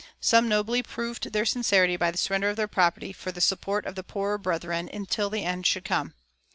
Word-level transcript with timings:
Some 0.19 0.49
nobly 0.49 0.81
proved 0.81 1.31
their 1.31 1.45
sincerity 1.45 1.95
by 1.95 2.09
the 2.09 2.17
surrender 2.17 2.49
of 2.49 2.55
their 2.57 2.67
property 2.67 3.13
for 3.13 3.31
the 3.31 3.39
support 3.39 3.85
of 3.85 3.93
their 3.93 4.01
poorer 4.03 4.39
brethren 4.39 4.89
until 4.91 5.29
the 5.29 5.43
end 5.45 5.67
should 5.67 5.85
come. 5.85 6.15